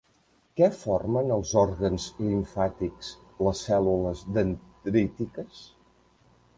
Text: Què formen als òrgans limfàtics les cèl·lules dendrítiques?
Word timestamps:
Què 0.59 0.69
formen 0.77 1.33
als 1.35 1.51
òrgans 1.63 2.07
limfàtics 2.23 3.13
les 3.49 3.63
cèl·lules 3.69 4.27
dendrítiques? 4.41 5.65